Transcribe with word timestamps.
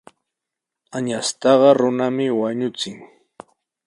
Añastaqa 0.97 1.69
runami 1.79 2.25
wañuchin. 2.39 2.97